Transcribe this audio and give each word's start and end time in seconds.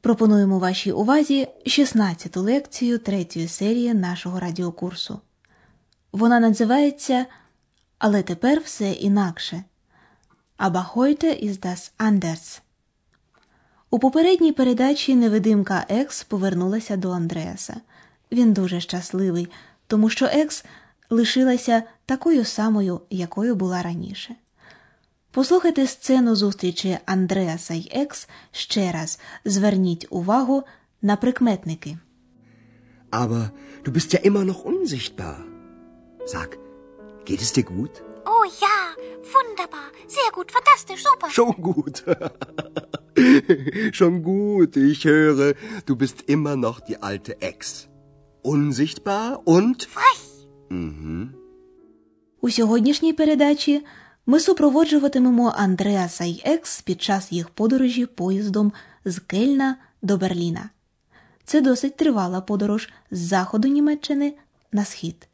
пропонуємо 0.00 0.58
вашій 0.58 0.92
увазі 0.92 1.48
16-ту 1.66 2.42
лекцію 2.42 2.98
третьої 2.98 3.48
серії 3.48 3.94
нашого 3.94 4.40
радіокурсу. 4.40 5.20
Вона 6.12 6.40
називається 6.40 7.26
Але 7.98 8.22
тепер 8.22 8.60
все 8.60 8.92
інакше. 8.92 9.64
Aber 10.58 10.94
heute 10.94 11.44
ist 11.44 11.92
anders. 11.98 12.60
У 13.90 13.98
попередній 13.98 14.52
передачі 14.52 15.14
невидимка 15.14 15.86
Екс 15.88 16.24
повернулася 16.24 16.96
до 16.96 17.10
Андреаса. 17.10 17.76
Він 18.32 18.52
дуже 18.52 18.80
щасливий, 18.80 19.48
тому 19.86 20.10
що 20.10 20.26
Екс 20.26 20.64
лишилася 21.10 21.82
такою 22.06 22.44
самою, 22.44 23.00
якою 23.10 23.54
була 23.54 23.82
раніше. 23.82 24.34
Послухайте 25.36 25.86
сцену 25.86 26.36
зустрічі 26.36 26.98
Андреаса 27.06 27.74
й 27.74 27.88
Екс 27.92 28.28
ще 28.52 28.92
раз. 28.92 29.20
Зверніть 29.44 30.06
увагу 30.10 30.62
на 31.02 31.16
прикметники. 31.16 31.98
Aber 33.10 33.50
du 33.84 33.90
bist 33.92 34.14
ja 34.14 34.20
immer 34.30 34.44
noch 34.44 34.64
unsichtbar. 34.64 35.36
Sag, 36.32 36.50
geht 37.28 37.40
es 37.46 37.52
dir 37.56 37.66
gut? 37.76 37.94
Oh 38.32 38.44
ja, 38.66 38.78
wunderbar, 39.34 39.88
sehr 40.16 40.30
gut, 40.36 40.48
fantastisch, 40.56 41.02
super. 41.08 41.28
Schon 41.38 41.56
gut. 41.68 41.96
Schon 43.98 44.14
gut, 44.32 44.72
ich 44.92 45.00
höre, 45.12 45.48
du 45.88 45.92
bist 46.02 46.18
immer 46.34 46.56
noch 46.66 46.78
die 46.88 46.98
alte 47.10 47.32
Ex. 47.50 47.60
Unsichtbar 48.54 49.26
und 49.56 49.78
Frech. 49.96 50.22
Mhm. 50.70 51.28
У 52.40 52.50
сьогоднішній 52.50 53.12
передачі 53.12 53.84
ми 54.26 54.40
супроводжуватимемо 54.40 55.54
Андреаса 55.56 56.24
й 56.24 56.42
Екс 56.44 56.82
під 56.82 57.02
час 57.02 57.32
їх 57.32 57.48
подорожі 57.48 58.06
поїздом 58.06 58.72
з 59.04 59.18
Кельна 59.18 59.76
до 60.02 60.16
Берліна. 60.16 60.70
Це 61.44 61.60
досить 61.60 61.96
тривала 61.96 62.40
подорож 62.40 62.88
з 63.10 63.18
заходу 63.18 63.68
Німеччини 63.68 64.34
на 64.72 64.84
схід. 64.84 65.28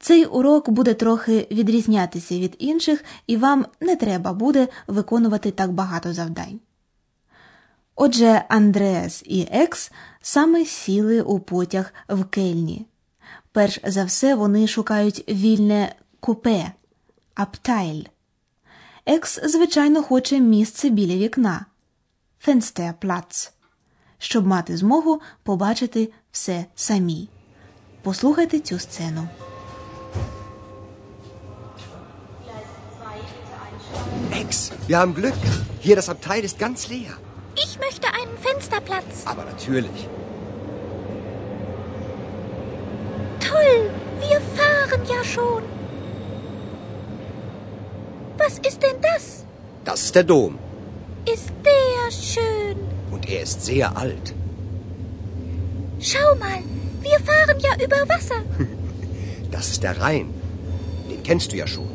Цей 0.00 0.24
урок 0.24 0.70
буде 0.70 0.94
трохи 0.94 1.48
відрізнятися 1.50 2.38
від 2.38 2.56
інших, 2.58 3.04
і 3.26 3.36
вам 3.36 3.66
не 3.80 3.96
треба 3.96 4.32
буде 4.32 4.68
виконувати 4.86 5.50
так 5.50 5.72
багато 5.72 6.12
завдань. 6.12 6.60
Отже, 7.94 8.44
Андреас 8.48 9.22
і 9.26 9.48
Екс 9.50 9.92
саме 10.20 10.64
сіли 10.64 11.22
у 11.22 11.38
потяг 11.38 11.92
в 12.08 12.24
Кельні. 12.24 12.86
Перш 13.52 13.80
за 13.84 14.04
все 14.04 14.34
вони 14.34 14.66
шукають 14.66 15.24
вільне 15.28 15.94
купе 16.20 16.72
Аптайль. 17.38 18.04
Екс, 19.06 19.40
звичайно, 19.42 20.02
хоче 20.02 20.40
місце 20.40 20.88
біля 20.88 21.16
вікна 21.16 21.66
Фенстерплац, 22.40 23.52
щоб 24.18 24.46
мати 24.46 24.76
змогу 24.76 25.20
побачити 25.42 26.12
все 26.30 26.64
самі. 26.74 27.28
Послухайте 28.02 28.60
цю 28.60 28.78
сцену. 28.78 29.28
Ex, 34.32 34.72
wir 34.88 34.96
haben 34.98 35.14
Glück. 35.14 35.40
Hier 35.84 35.96
das 35.96 36.08
Abteil 36.14 36.42
ist 36.48 36.58
ganz 36.58 36.78
leer. 36.92 37.12
Ich 37.64 37.72
möchte 37.84 38.06
einen 38.18 38.36
Fensterplatz. 38.46 39.14
Aber 39.24 39.44
natürlich. 39.52 39.98
Toll, 43.48 43.78
wir 44.28 44.40
fahren 44.56 45.02
ja 45.14 45.22
schon. 45.34 45.77
Was 48.42 48.54
ist 48.68 48.80
denn 48.84 48.98
das? 49.08 49.24
Das 49.88 49.98
ist 50.06 50.14
der 50.18 50.26
Dom. 50.32 50.52
Ist 51.34 51.52
der 51.68 52.10
schön. 52.28 52.76
Und 53.14 53.22
er 53.34 53.40
ist 53.46 53.58
sehr 53.70 53.88
alt. 54.02 54.26
Schau 56.10 56.28
mal, 56.44 56.60
wir 57.06 57.18
fahren 57.28 57.58
ja 57.66 57.72
über 57.84 58.00
Wasser. 58.12 58.40
Das 59.54 59.66
ist 59.72 59.82
der 59.82 59.94
Rhein. 60.02 60.26
Den 61.10 61.22
kennst 61.28 61.52
du 61.52 61.56
ja 61.56 61.66
schon. 61.66 61.88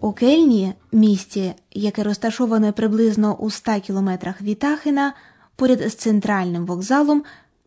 У 0.00 0.12
Кельні, 0.12 0.74
місті, 0.92 1.54
яке 1.70 2.02
розташоване 2.02 2.72
приблизно 2.72 3.34
у 3.34 3.50
100 3.50 3.80
кілометрах 3.80 4.40
від 4.40 4.64
Ахена, 4.64 5.14
поряд 5.56 5.80
з 5.80 5.94
центральним 5.94 6.66
вокзалом, 6.66 7.24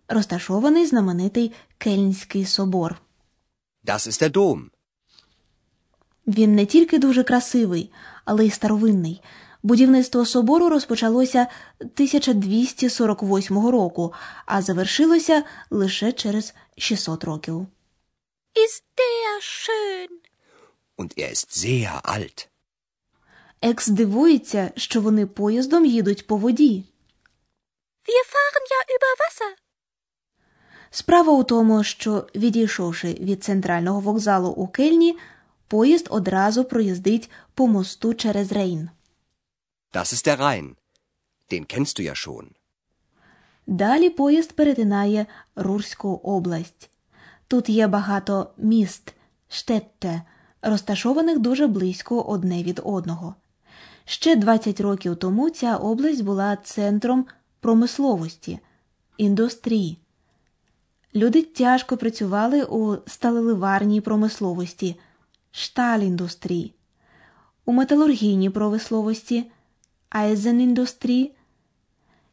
розташований 0.08 0.86
знаменитий 0.86 1.52
Кельнський 1.78 2.46
собор. 2.46 3.02
Das 3.86 4.08
ist 4.08 4.22
der 4.22 4.32
Dom. 4.32 4.70
Він 6.28 6.56
не 6.56 6.66
тільки 6.66 7.00
дуже 7.00 7.24
красивий, 7.24 7.92
але 8.26 8.46
й 8.46 8.50
старовинний. 8.50 9.22
Будівництво 9.64 10.26
собору 10.26 10.70
розпочалося 10.70 11.48
1248 11.80 13.68
року, 13.68 14.14
а 14.46 14.62
завершилося 14.62 15.44
лише 15.70 16.12
через 16.12 16.54
600 16.78 17.24
років. 17.24 17.68
Ist 18.56 18.84
der 18.98 19.42
schön. 19.42 20.10
Und 20.98 21.18
er 21.18 21.32
ist 21.32 21.52
sehr 21.52 22.02
alt. 22.04 22.48
Екс 23.62 23.88
дивується, 23.88 24.72
що 24.76 25.02
вони 25.02 25.26
поїздом 25.26 25.86
їдуть 25.86 26.28
по 26.28 26.38
воді. 26.38 26.84
Wir 28.08 28.24
fahren 28.34 28.66
ja 28.74 28.82
über 28.96 29.14
Wasser. 29.22 29.54
Справа 30.92 31.34
у 31.34 31.44
тому, 31.44 31.84
що, 31.84 32.28
відійшовши 32.36 33.08
від 33.08 33.44
центрального 33.44 34.00
вокзалу 34.00 34.50
у 34.50 34.68
Кельні, 34.68 35.18
поїзд 35.68 36.08
одразу 36.10 36.64
проїздить 36.64 37.30
по 37.54 37.68
мосту 37.68 38.14
через 38.14 38.52
Рейн. 38.52 38.90
Das 39.94 40.14
ist 40.14 40.28
der 40.28 40.40
Rhein. 40.40 40.76
Den 41.52 41.66
kennst 41.66 42.00
du 42.00 42.04
ja 42.04 42.16
schon. 42.16 42.46
Далі 43.68 44.10
поїзд 44.10 44.52
перетинає 44.52 45.26
Рурську 45.56 46.22
область. 46.24 46.90
Тут 47.48 47.70
є 47.70 47.88
багато 47.88 48.50
міст, 48.58 49.14
штетте, 49.50 50.22
розташованих 50.62 51.40
дуже 51.40 51.68
близько 51.68 52.22
одне 52.22 52.64
від 52.64 52.82
одного. 52.84 53.36
Ще 54.06 54.36
20 54.36 54.82
років 54.82 55.16
тому 55.16 55.50
ця 55.50 55.78
область 55.78 56.24
була 56.24 56.56
центром 56.56 57.26
промисловості, 57.60 58.60
індустрії. 59.18 59.98
Люди 61.16 61.42
тяжко 61.42 61.98
працювали 61.98 62.64
у 62.64 62.98
сталеливарній 63.08 64.02
промисловості, 64.02 65.00
шталіндустрії, 65.52 66.74
у 67.66 67.72
металургійній 67.72 68.50
промисловості, 68.50 69.52
айзеніндустрії 70.10 71.36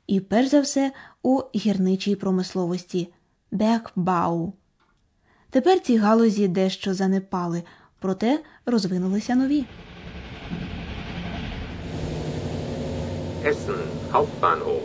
і, 0.06 0.20
перш 0.20 0.48
за 0.48 0.60
все, 0.60 0.92
у 1.22 1.42
гірничій 1.54 2.16
промисловості 2.16 3.08
Берgbau. 3.52 4.52
Тепер 5.50 5.80
ці 5.80 5.96
галузі 5.96 6.48
дещо 6.48 6.94
занепали, 6.94 7.62
проте 8.00 8.42
розвинулися 8.66 9.34
нові. 9.34 9.64
Essen 13.44 13.80
Hauptbahnhof. 14.12 14.82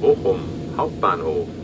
Bochum 0.00 0.40
Hauptbahnhof. 0.76 1.63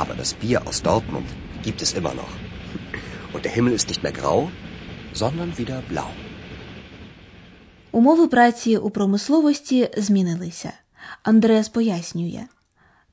Aber 0.00 0.14
das 0.22 0.30
Bier 0.40 0.58
aus 0.68 0.78
Dortmund 0.90 1.28
gibt 1.66 1.80
es 1.84 1.90
immer 1.98 2.14
noch. 2.20 2.32
Und 3.34 3.42
der 3.44 3.52
Himmel 3.56 3.72
ist 3.78 3.88
nicht 3.88 4.02
mehr 4.04 4.16
grau, 4.20 4.40
sondern 5.20 5.50
wieder 5.58 5.82
blau. 5.90 6.10
Умови 7.92 8.28
праці 8.28 8.76
у 8.76 8.90
промисловості 8.90 9.90
змінилися. 9.96 10.72
Андреас 11.22 11.68
пояснює. 11.68 12.44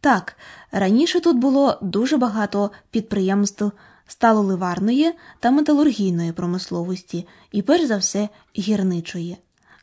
Так, 0.02 0.38
раніше 0.72 1.20
тут 1.20 1.38
було 1.38 1.80
дуже 1.82 2.18
багато 2.18 2.72
підприємств 2.92 3.72
сталоливарної 4.08 5.14
та 5.40 5.52
металургійної 5.52 6.32
промисловості 6.32 7.28
і, 7.52 7.62
перш 7.62 7.86
за 7.86 7.98
все, 7.98 8.30
гірничої. 8.58 9.38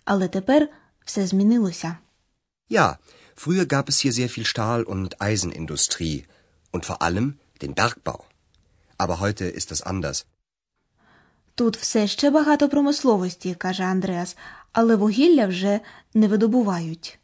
Але 0.05 0.29
тепер 0.29 0.69
все 1.05 1.27
змінилося. 1.27 1.97
Ja, 2.71 2.97
früher 3.37 3.67
gab 3.67 3.89
es 3.89 3.99
hier 4.03 4.13
sehr 4.13 4.31
viel 4.35 4.47
Stahl- 4.53 4.89
und 4.95 5.09
Eisenindustrie 5.19 6.25
und 6.73 6.83
vor 6.91 6.99
allem 7.07 7.27
den 7.63 7.75
Bergbau. 7.75 8.21
Aber 8.99 9.21
heute 9.21 9.45
ist 9.59 9.71
das 9.71 9.83
anders. 9.83 10.27
Тут 11.55 11.77
все 11.77 12.07
ще 12.07 12.31
багато 12.31 12.69
промисловості, 12.69 13.55
каже 13.55 13.83
Андреас, 13.83 14.37
але 14.73 14.97
вугілля 14.97 15.47
вже 15.47 15.81
не 16.15 16.29
видобувають. 16.29 17.19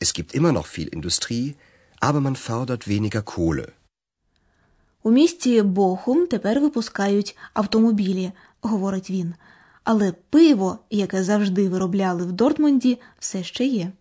Es 0.00 0.12
gibt 0.18 0.34
immer 0.34 0.52
noch 0.52 0.66
viel 0.66 0.88
Industrie, 0.96 1.54
aber 2.00 2.20
man 2.20 2.36
fördert 2.36 2.88
weniger 2.88 3.22
Kohle. 3.22 3.68
У 5.02 5.10
місті 5.10 5.62
Бохум 5.62 6.26
тепер 6.26 6.60
випускають 6.60 7.36
автомобілі, 7.54 8.32
говорить 8.60 9.10
він. 9.10 9.34
Але 9.84 10.12
пиво, 10.12 10.78
яке 10.90 11.24
завжди 11.24 11.68
виробляли 11.68 12.24
в 12.24 12.32
Дортмунді, 12.32 12.98
все 13.18 13.44
ще 13.44 13.64
є. 13.64 13.92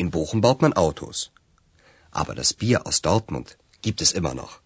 In 0.00 0.10
Bochum 0.10 0.40
baut 0.40 0.60
man 0.60 0.72
Autos. 0.72 1.30
Aber 2.12 2.34
das 2.34 2.52
Bier 2.60 2.80
aus 2.86 3.02
Dortmund 3.02 3.56
gibt 3.86 4.00
es 4.02 4.10
immer 4.20 4.34
noch. 4.34 4.62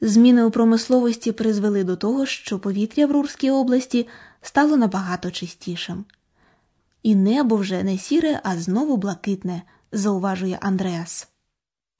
Зміни 0.00 0.44
у 0.44 0.50
промисловості 0.50 1.32
призвели 1.32 1.84
до 1.84 1.96
того, 1.96 2.26
що 2.26 2.58
повітря 2.58 3.06
в 3.06 3.12
Рурській 3.12 3.50
області 3.50 4.08
стало 4.42 4.76
набагато 4.76 5.30
чистішим. 5.30 6.04
І 7.02 7.14
небо 7.14 7.56
вже 7.56 7.82
не 7.82 7.98
сіре, 7.98 8.40
а 8.44 8.56
знову 8.58 8.96
блакитне, 8.96 9.62
зауважує 9.92 10.58
Андреас. 10.60 11.28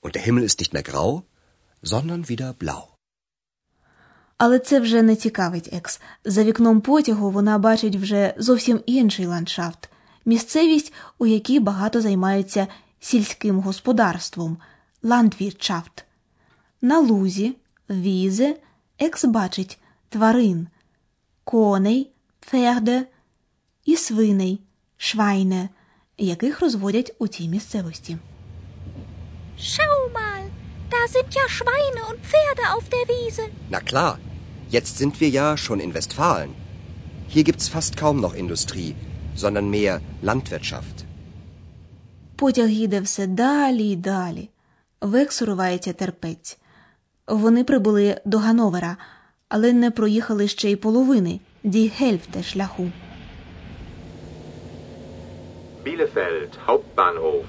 Und 0.03 0.13
der 0.17 0.25
Himmel 0.27 0.45
ist 0.45 0.61
nicht 0.61 0.73
mehr 0.75 0.87
grau, 0.91 1.23
sondern 1.83 2.31
wieder 2.31 2.55
blau. 2.63 2.83
Але 4.39 4.59
це 4.59 4.81
вже 4.81 5.03
не 5.03 5.17
цікавить 5.17 5.69
Екс. 5.73 6.01
За 6.25 6.45
вікном 6.45 6.81
потягу 6.81 7.31
вона 7.31 7.59
бачить 7.59 7.97
вже 7.97 8.35
зовсім 8.39 8.81
інший 8.87 9.27
ландшафт 9.27 9.91
місцевість, 10.27 10.93
у 11.19 11.27
якій 11.27 11.61
багато 11.61 12.01
займаються 12.01 12.67
сільським 13.01 13.61
господарством 13.61 14.59
ландвіртшафт. 15.06 16.06
На 16.82 17.00
лузі, 17.00 17.56
візе, 17.90 18.56
Екс 19.00 19.26
бачить 19.26 19.80
тварин, 20.10 20.68
коней, 21.44 22.12
ферде 22.42 23.06
і 23.86 23.96
свиней, 23.96 24.62
швайне, 24.98 25.70
яких 26.18 26.62
розводять 26.62 27.16
у 27.20 27.28
цій 27.28 27.48
місцевості. 27.50 28.18
Schau 29.60 30.00
mal, 30.20 30.44
da 30.94 31.02
sind 31.14 31.30
ja 31.42 31.46
Schweine 31.58 32.02
und 32.10 32.20
Pferde 32.30 32.64
auf 32.76 32.86
der 32.94 33.06
Wiese. 33.12 33.46
Na 33.70 33.80
klar, 33.90 34.14
jetzt 34.78 34.94
sind 35.02 35.14
wir 35.22 35.30
ja 35.30 35.58
schon 35.58 35.80
in 35.86 35.94
Westfalen. 35.94 36.52
Hier 37.34 37.44
gibt's 37.44 37.68
fast 37.76 37.92
kaum 38.02 38.18
noch 38.26 38.36
Industrie, 38.44 38.96
sondern 39.42 39.70
mehr 39.70 40.02
Landwirtschaft. 40.24 40.98
Потяг 42.36 42.70
їде 42.70 43.02
все 43.02 43.28
далі 43.28 43.84
й 43.84 43.96
далі. 43.96 44.50
Векс 45.01 45.43
уривається 45.43 45.93
терпець. 45.93 46.59
Вони 47.27 47.65
прибули 47.65 48.21
до 48.25 48.39
Гановера, 48.39 48.97
але 49.49 49.73
не 49.73 49.91
проїхали 49.91 50.49
ще 50.49 50.71
й 50.71 50.77
половини 50.77 51.41
ді 51.65 51.93
гельфте 51.99 52.43
шляху. 52.43 52.91
Bielefeld 55.85 56.51
Hauptbahnhof. 56.67 57.45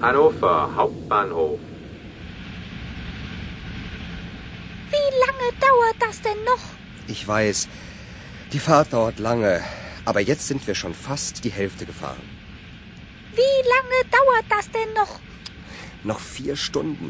Hannover 0.00 0.58
Hauptbahnhof. 0.76 1.58
Wie 4.92 5.08
lange 5.24 5.48
dauert 5.66 5.98
das 6.06 6.16
denn 6.26 6.40
noch? 6.50 6.64
Ich 7.14 7.22
weiß, 7.28 7.58
die 8.52 8.62
Fahrt 8.66 8.88
dauert 8.92 9.18
lange, 9.28 9.52
aber 10.04 10.20
jetzt 10.30 10.44
sind 10.50 10.62
wir 10.68 10.76
schon 10.82 10.94
fast 11.08 11.44
die 11.44 11.54
Hälfte 11.60 11.84
gefahren. 11.92 12.29
Wie 13.38 13.58
lange 13.74 13.98
dauert 14.16 14.46
das 14.54 14.66
denn 14.76 14.92
noch? 15.00 15.12
Noch 16.10 16.20
vier 16.36 16.56
Stunden. 16.56 17.08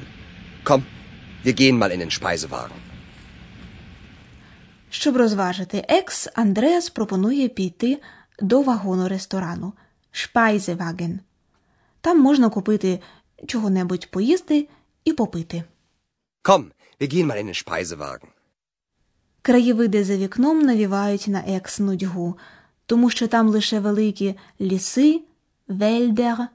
Komm, 0.65 0.83
wir 1.45 1.55
gehen 1.61 1.79
mal 1.79 1.91
in 1.91 2.01
den 2.01 2.11
Speisewagen. 2.11 2.77
Щоб 4.91 5.17
розважити 5.17 5.85
екс, 5.89 6.29
Андреас 6.35 6.91
пропонує 6.91 7.49
піти 7.49 8.01
до 8.41 8.63
вагону 8.63 9.09
ресторану 9.09 9.73
Шпайзеваген. 10.11 11.21
Там 12.01 12.21
можна 12.21 12.49
купити 12.51 13.01
чого-небудь 13.47 14.11
поїсти 14.11 14.69
і 15.05 15.13
попити. 15.13 15.65
Komm, 16.45 16.65
wir 17.01 17.15
gehen 17.15 17.27
mal 17.27 17.39
in 17.43 17.47
den 17.47 17.65
Speisewagen. 17.65 18.29
Краєвиди 19.43 20.05
за 20.05 20.17
вікном 20.17 20.63
навівають 20.63 21.29
на 21.29 21.39
екс 21.47 21.79
нудьгу, 21.79 22.39
тому 22.87 23.11
що 23.11 23.29
там 23.29 23.49
лише 23.49 23.81
великі 23.81 24.35
ліси, 24.61 25.21
вельдер, 25.71 26.49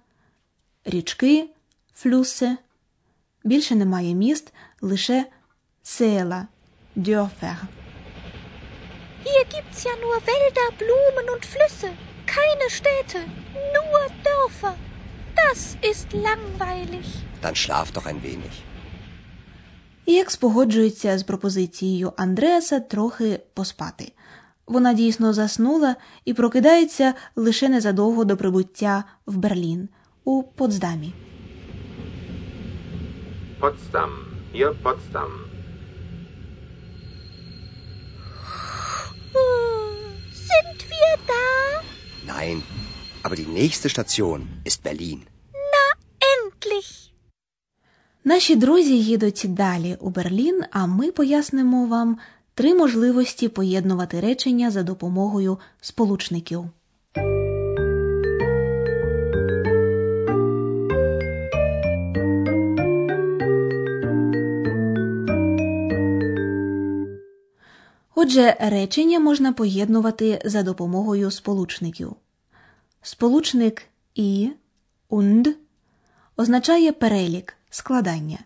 річки, 0.85 1.49
флюси. 1.93 2.57
Більше 3.43 3.75
немає 3.75 4.13
міст, 4.13 4.53
лише 4.81 5.25
села, 5.83 6.47
дьорфер. 6.95 7.57
Hier 9.25 9.45
gibt's 9.53 9.81
ja 9.87 9.93
nur 10.03 10.17
Wälder, 10.29 10.67
Blumen 10.81 11.27
und 11.33 11.43
Flüsse. 11.53 11.89
Keine 12.35 12.67
Städte, 12.79 13.19
nur 13.75 13.99
Dörfer. 14.27 14.73
Das 15.41 15.59
ist 15.91 16.07
langweilig. 16.27 17.07
Dann 17.43 17.55
schlaf 17.63 17.87
doch 17.95 18.05
ein 18.11 18.21
wenig. 18.23 18.55
І 20.05 20.19
екс 20.19 20.35
погоджується 20.35 21.17
з 21.17 21.23
пропозицією 21.23 22.13
Андреаса 22.17 22.79
трохи 22.79 23.39
поспати. 23.53 24.11
Вона 24.67 24.93
дійсно 24.93 25.33
заснула 25.33 25.95
і 26.25 26.33
прокидається 26.33 27.13
лише 27.35 27.69
незадовго 27.69 28.25
до 28.25 28.37
прибуття 28.37 29.03
в 29.25 29.37
Берлін 29.37 29.89
у 30.23 30.43
Потсдамі. 30.43 31.13
Potsdam. 33.61 34.11
Hier 34.53 34.73
Potsdam. 34.83 35.31
Sind 40.49 40.79
wir 40.93 41.13
da? 41.31 41.45
Nein, 42.33 42.57
aber 43.23 43.35
die 43.41 43.51
nächste 43.61 43.87
Station 43.95 44.39
ist 44.69 44.83
Berlin. 44.83 45.19
Endlich. 46.31 47.11
Наші 48.23 48.55
друзі 48.55 48.99
їдуть 49.03 49.45
далі 49.47 49.97
у 49.99 50.09
Берлін, 50.09 50.63
а 50.71 50.85
ми 50.85 51.11
пояснимо 51.11 51.85
вам 51.85 52.17
три 52.55 52.73
можливості 52.73 53.47
поєднувати 53.47 54.19
речення 54.19 54.71
за 54.71 54.83
допомогою 54.83 55.59
сполучників. 55.81 56.65
Отже, 68.15 68.57
речення 68.59 69.19
можна 69.19 69.53
поєднувати 69.53 70.41
за 70.45 70.63
допомогою 70.63 71.31
сполучників. 71.31 72.15
Сполучник 73.01 73.81
і 74.15 74.51
und 75.09 75.53
означає 76.37 76.91
перелік, 76.91 77.53
складання. 77.69 78.39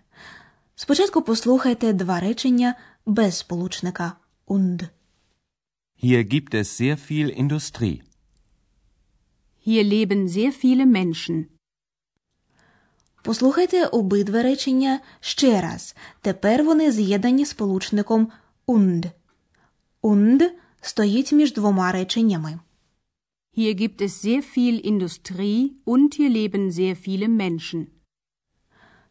Спочатку 0.76 1.22
послухайте 1.22 1.94
два 1.94 2.20
речення 2.20 2.76
без 3.10 3.40
сполучника 3.40 4.18
und. 4.46 4.90
Hier 5.96 6.24
gibt 6.24 6.54
es 6.54 6.78
sehr 6.78 6.98
viel 6.98 7.30
Industrie. 7.30 8.04
Hier 9.60 9.84
leben 9.84 10.28
sehr 10.28 10.52
viele 10.52 10.86
Menschen. 10.86 11.48
Послухайте 13.24 13.86
обидва 13.86 14.44
речення 14.44 15.00
ще 15.20 15.62
раз. 15.62 15.96
Тепер 16.22 16.64
вони 16.64 16.92
з'єднані 16.92 17.46
сполучником 17.46 18.32
und. 18.68 19.12
Und 20.02 20.50
стоїть 20.82 21.32
між 21.32 21.54
двома 21.54 21.92
реченнями. 21.92 22.60
Hier 23.58 23.74
gibt 23.74 24.02
es 24.02 24.22
sehr 24.26 24.42
viel 24.42 24.80
Industrie 24.92 25.72
und 25.86 26.16
hier 26.20 26.30
leben 26.30 26.72
sehr 26.72 26.96
viele 27.08 27.28
Menschen. 27.28 27.88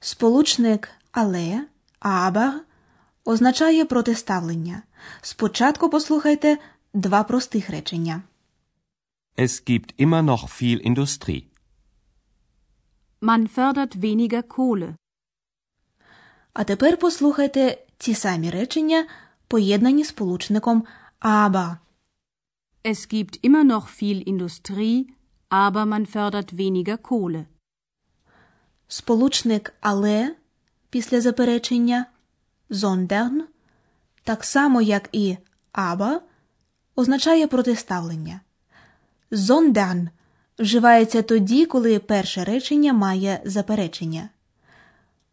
Сполучник 0.00 0.88
але, 1.12 1.67
aber 2.00 2.68
означає 3.25 3.85
протиставлення. 3.85 4.83
Спочатку 5.21 5.91
послухайте 5.91 6.59
два 6.95 7.23
простих 7.25 7.71
речення. 7.71 8.23
Es 9.37 9.71
gibt 9.71 9.95
immer 9.99 10.23
noch 10.23 10.49
viel 10.49 10.81
Industrie. 10.91 11.45
Man 13.21 13.49
fördert 13.57 13.97
weniger 13.97 14.43
Kohle. 14.43 14.95
А 16.53 16.65
тепер 16.65 16.97
послухайте 16.99 17.79
ці 17.99 18.15
самі 18.15 18.51
речення, 18.51 19.07
поєднані 19.49 20.05
сполучником 20.05 20.85
aber. 21.21 21.77
Es 22.85 23.15
gibt 23.15 23.49
immer 23.49 23.65
noch 23.65 24.03
viel 24.03 24.29
Industrie, 24.33 25.05
aber 25.51 25.85
man 25.87 26.07
fördert 26.07 26.53
weniger 26.53 26.99
Kohle. 26.99 27.47
Сполучник 28.89 29.75
але 29.81 30.37
після 30.91 31.21
заперечення 31.21 32.07
sondern, 32.71 33.43
так 34.25 34.45
само 34.45 34.81
як 34.83 35.09
і 35.13 35.37
aber, 35.73 36.21
означає 36.97 37.47
протиставлення. 37.47 38.41
Sondern 39.31 40.09
вживається 40.59 41.23
тоді, 41.23 41.67
коли 41.67 41.99
перше 41.99 42.45
речення 42.45 42.93
має 42.93 43.41
заперечення. 43.45 44.29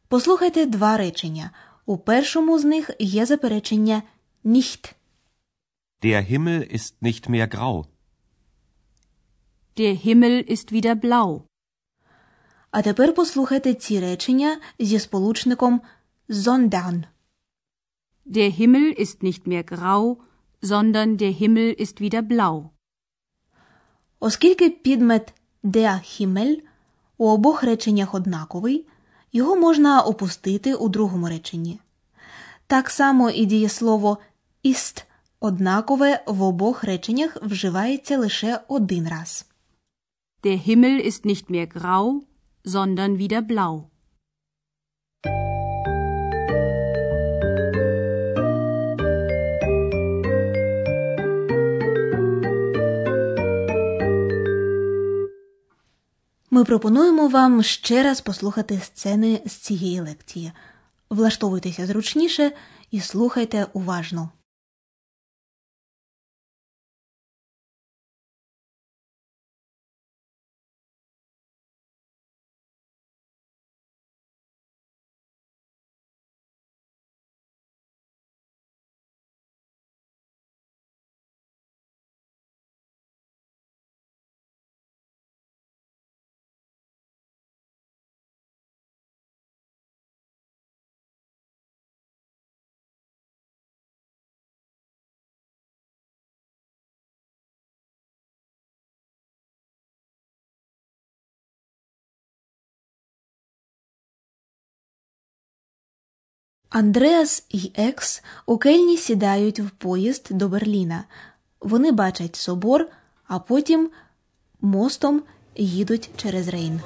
Послухайте 0.07 0.65
два 0.65 0.97
речення. 0.97 1.51
У 1.85 1.97
першому 1.97 2.59
з 2.59 2.65
них 2.65 2.91
є 2.99 3.25
заперечення 3.25 4.03
nicht. 4.45 4.93
Der 6.03 6.31
Himmel 6.31 6.75
ist 6.75 6.93
nicht 7.01 7.29
mehr 7.29 7.47
grau. 7.55 7.85
Der 9.77 10.05
Himmel 10.05 10.51
ist 10.51 10.71
wieder 10.71 10.95
blau. 10.95 11.41
А 12.71 12.81
тепер 12.81 13.13
послухайте 13.13 13.73
ці 13.73 13.99
речення 13.99 14.57
зі 14.79 14.99
сполучником 14.99 15.81
sondern. 16.29 17.05
Der 18.25 18.49
Himmel 18.49 18.91
ist 18.91 19.21
nicht 19.21 19.45
mehr 19.45 19.63
grau, 19.63 20.17
sondern 20.59 21.17
der 21.17 21.29
Himmel 21.29 21.73
ist 21.73 21.99
wieder 22.01 22.21
blau. 22.21 22.69
Оскільки 24.19 24.69
підмет 24.69 25.33
der 25.63 25.99
Himmel 25.99 26.61
у 27.17 27.27
обох 27.27 27.63
реченнях 27.63 28.13
однаковий, 28.13 28.85
його 29.33 29.55
можна 29.55 30.01
опустити 30.01 30.75
у 30.75 30.89
другому 30.89 31.29
реченні. 31.29 31.79
Так 32.67 32.89
само 32.89 33.29
і 33.29 33.45
дієслово 33.45 34.17
ist 34.63 35.03
однакове 35.39 36.23
в 36.27 36.41
обох 36.41 36.83
реченнях 36.83 37.37
вживається 37.41 38.17
лише 38.17 38.59
один 38.67 39.07
раз. 39.07 39.45
Der 40.43 40.67
Himmel 40.67 41.07
ist 41.07 41.25
nicht 41.25 41.49
mehr 41.49 41.67
grau, 41.67 42.21
sondern 42.65 43.17
wieder 43.17 43.41
blau. 43.41 43.83
Ми 56.55 56.63
пропонуємо 56.63 57.27
вам 57.27 57.63
ще 57.63 58.03
раз 58.03 58.21
послухати 58.21 58.79
сцени 58.83 59.41
з 59.45 59.51
цієї 59.51 59.99
лекції. 59.99 60.51
Влаштовуйтеся 61.09 61.85
зручніше 61.85 62.51
і 62.91 62.99
слухайте 62.99 63.67
уважно. 63.73 64.29
Андреас 106.75 107.43
і 107.49 107.71
Екс 107.75 108.23
у 108.45 108.57
Кельні 108.57 108.97
сідають 108.97 109.59
в 109.59 109.69
поїзд 109.69 110.27
до 110.31 110.49
Берліна. 110.49 111.03
Вони 111.61 111.91
бачать 111.91 112.35
собор, 112.35 112.87
а 113.27 113.39
потім 113.39 113.89
мостом 114.61 115.21
їдуть 115.55 116.09
через 116.17 116.47
Рейн. 116.47 116.81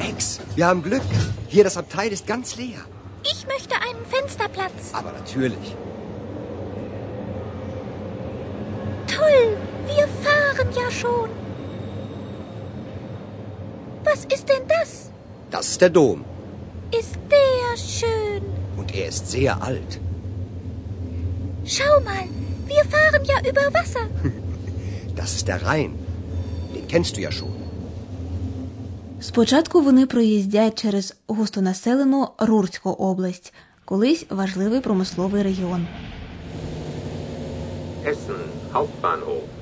Ex, 0.00 0.40
wir 0.56 0.66
haben 0.66 0.82
Glück. 0.88 1.08
Hier 1.52 1.64
das 1.64 1.76
Abteil 1.82 2.10
ist 2.16 2.26
ganz 2.34 2.46
leer. 2.60 2.82
Ich 3.32 3.40
möchte 3.52 3.74
einen 3.86 4.04
Fensterplatz. 4.14 4.80
Aber 4.98 5.12
natürlich. 5.20 5.66
Toll, 9.16 9.42
wir 9.94 10.06
fahren 10.24 10.68
ja 10.80 10.88
schon. 11.02 11.41
Was 14.12 14.24
ist 14.36 14.46
denn 14.50 14.64
das? 14.76 14.90
Das 15.50 15.64
ist 15.70 15.80
der 15.80 15.92
Dom. 15.98 16.18
Ist 17.00 17.16
der 17.34 17.76
schön. 17.98 18.42
Und 18.76 18.88
er 18.94 19.06
ist 19.12 19.24
sehr 19.36 19.52
alt. 19.68 19.92
Schau 21.74 21.94
mal, 22.08 22.24
wir 22.72 22.84
fahren 22.92 23.24
ja 23.32 23.38
über 23.50 23.66
Wasser. 23.78 24.04
Das 25.16 25.30
ist 25.36 25.48
der 25.48 25.60
Rhein. 25.66 25.92
Den 26.74 26.86
kennst 26.92 27.16
du 27.16 27.20
ja 27.20 27.32
schon. 27.32 27.54
Спочатку 29.20 29.80
вони 29.80 30.06
проїздять 30.06 30.82
через 30.82 31.14
густонаселену 31.26 32.28
Рурську 32.38 32.90
область, 32.90 33.52
колись 33.84 34.26
важливий 34.30 34.80
промисловий 34.80 35.42
регіон. 35.42 35.86
Essen 38.04 38.42
Hauptbahnhof. 38.72 39.61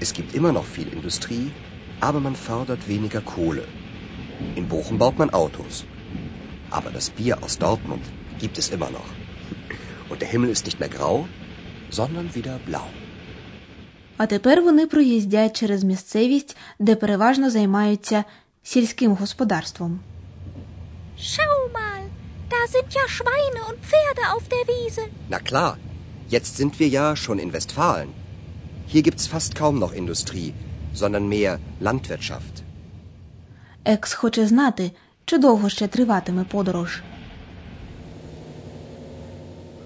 Es 0.00 0.12
gibt 0.14 0.34
immer 0.34 0.52
noch 0.52 0.64
viel 0.76 0.88
Industrie, 0.98 1.50
aber 2.00 2.20
man 2.20 2.36
fördert 2.48 2.88
weniger 2.88 3.20
Kohle. 3.20 3.64
In 4.56 4.68
Bochum 4.68 4.98
baut 4.98 5.18
man 5.18 5.30
Autos. 5.30 5.84
Aber 6.70 6.90
das 6.90 7.10
Bier 7.10 7.42
aus 7.44 7.58
Dortmund 7.58 8.04
gibt 8.38 8.56
es 8.58 8.70
immer 8.70 8.90
noch. 8.90 9.10
Und 10.08 10.22
der 10.22 10.28
Himmel 10.28 10.50
ist 10.50 10.64
nicht 10.66 10.80
mehr 10.80 10.88
grau, 10.88 11.26
sondern 11.90 12.34
wieder 12.34 12.58
blau. 12.66 12.88
А 14.16 14.26
тепер 14.26 14.62
вони 14.62 14.86
проїздять 14.86 15.56
через 15.56 15.84
місцевість, 15.84 16.56
де 16.78 16.94
переважно 16.94 17.50
займаються 17.50 18.24
сільським 18.62 19.12
господарством. 19.12 20.00
Schau 21.18 21.58
mal, 21.78 22.02
da 22.52 22.60
sind 22.74 22.88
ja 23.00 23.04
Schweine 23.16 23.60
und 23.68 23.78
Pferde 23.88 24.22
auf 24.34 24.44
der 24.48 24.64
Wiese. 24.70 25.02
Na 25.28 25.38
klar, 25.38 25.76
jetzt 26.30 26.56
sind 26.56 26.72
wir 26.80 26.88
ja 26.88 27.16
schon 27.16 27.38
in 27.38 27.52
Westfalen. 27.52 28.10
Hier 28.86 29.02
gibt's 29.02 29.26
fast 29.26 29.54
kaum 29.54 29.78
noch 29.78 29.92
Industrie, 29.92 30.52
sondern 30.94 31.28
mehr 31.28 31.58
Landwirtschaft. 31.80 32.62
Екс 33.84 34.14
хоче 34.14 34.46
знати, 34.46 34.90
чи 35.24 35.38
довго 35.38 35.68
ще 35.68 35.88
триватиме 35.88 36.44
подорож. 36.44 37.02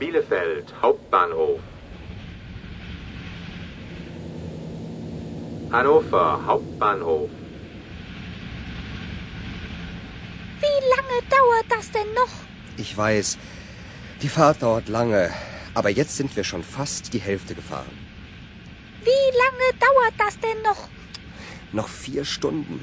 Bielefeld 0.00 0.66
Hauptbahnhof. 0.82 1.60
Hannover 5.70 6.28
Hauptbahnhof. 6.46 7.28
Wie 10.62 10.78
lange 10.94 11.18
dauert 11.36 11.66
das 11.74 11.86
denn 11.96 12.10
noch? 12.20 12.34
Ich 12.84 12.92
weiß, 12.96 13.28
die 14.22 14.32
Fahrt 14.36 14.58
dauert 14.62 14.88
lange, 14.88 15.22
aber 15.78 15.90
jetzt 15.90 16.16
sind 16.16 16.30
wir 16.36 16.44
schon 16.44 16.64
fast 16.76 17.12
die 17.14 17.24
Hälfte 17.28 17.54
gefahren. 17.60 17.96
Wie 19.08 19.26
lange 19.42 19.68
dauert 19.84 20.16
das 20.18 20.34
denn 20.44 20.60
noch? 20.68 20.88
Noch 21.72 21.88
vier 21.88 22.24
Stunden. 22.24 22.76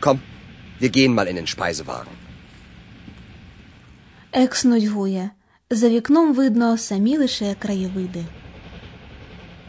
Komm, 0.00 0.18
wir 0.80 0.90
gehen 0.90 1.14
mal 1.14 1.28
in 1.28 1.36
den 1.36 1.46
Speisewagen. 1.46 2.14
Екс 4.32 4.64
нудьгує. 4.64 5.30
За 5.70 5.88
вікном 5.88 6.34
видно 6.34 6.78
самі 6.78 7.18
лише 7.18 7.54
краєвиди. 7.54 8.24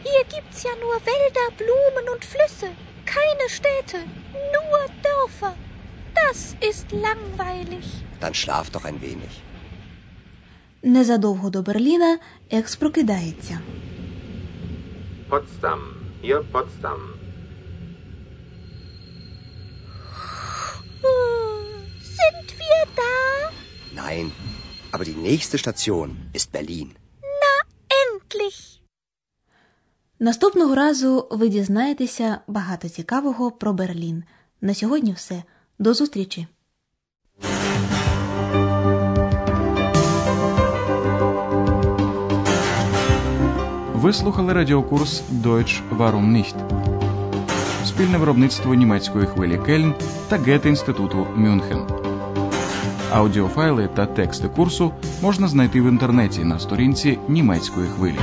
Hier 0.05 0.23
gibt's 0.33 0.61
ja 0.65 0.73
nur 0.83 0.95
Wälder, 1.09 1.47
Blumen 1.59 2.05
und 2.13 2.23
Flüsse. 2.31 2.69
Keine 3.15 3.45
Städte, 3.57 3.99
nur 4.53 4.79
Dörfer. 5.05 5.53
Das 6.19 6.39
ist 6.69 6.87
langweilig. 7.05 7.85
Dann 8.21 8.33
schlaf 8.33 8.69
doch 8.69 8.85
ein 8.85 8.99
wenig. 9.01 9.33
Незадовго 10.83 11.49
до 11.49 11.61
Берліна 11.61 12.17
Екс 12.49 12.75
прокидається. 12.75 13.59
Potsdam. 15.28 15.80
Hier 16.22 16.42
Potsdam. 16.52 17.00
Sind 22.18 22.48
wir 22.60 22.80
da? 22.96 23.14
Nein, 23.94 24.32
aber 24.92 25.04
die 25.04 25.18
nächste 25.28 25.58
Station 25.58 26.16
ist 26.32 26.50
Berlin. 26.52 26.96
Endlich. 28.02 28.80
Наступного 30.20 30.74
разу 30.74 31.28
ви 31.30 31.48
дізнаєтеся 31.48 32.40
багато 32.46 32.88
цікавого 32.88 33.50
про 33.50 33.72
Берлін. 33.72 34.24
На 34.60 34.74
сьогодні 34.74 35.12
все. 35.12 35.42
До 35.78 35.94
зустрічі! 35.94 36.46
Ви 43.98 44.12
слухали 44.12 44.52
радіокурс 44.52 45.22
Deutsch 45.42 45.80
Warum 45.98 46.36
nicht? 46.36 46.54
Спільне 47.84 48.18
виробництво 48.18 48.74
німецької 48.74 49.26
хвилі 49.26 49.60
Кельн 49.66 49.94
та 50.28 50.36
Гет-інституту 50.36 51.26
Мюнхен. 51.36 51.78
Аудіофайли 53.12 53.88
та 53.94 54.06
тексти 54.06 54.48
курсу 54.48 54.92
можна 55.22 55.48
знайти 55.48 55.80
в 55.80 55.84
інтернеті 55.84 56.44
на 56.44 56.58
сторінці 56.58 57.18
німецької 57.28 57.86
хвилі. 57.88 58.18